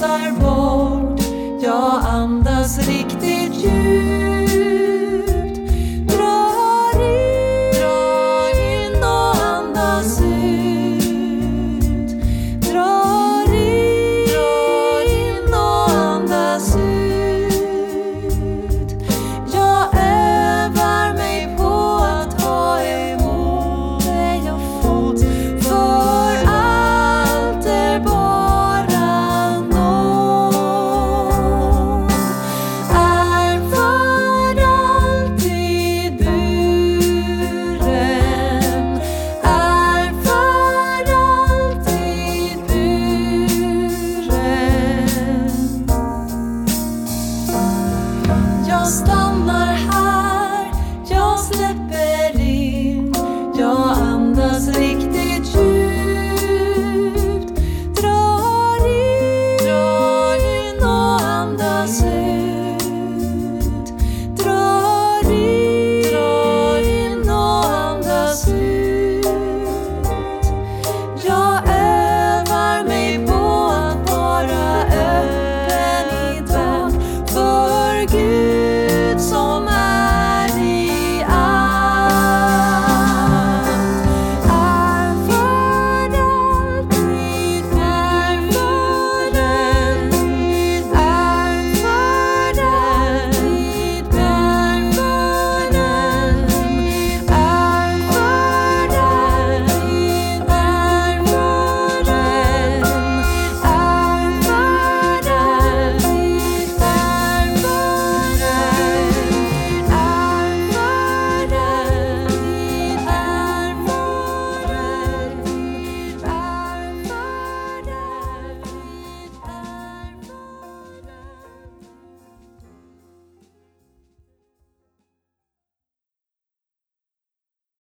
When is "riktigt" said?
2.78-3.07